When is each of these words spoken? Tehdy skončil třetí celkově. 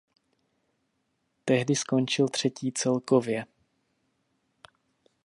Tehdy 1.45 1.75
skončil 1.75 2.27
třetí 2.29 2.71
celkově. 2.71 3.45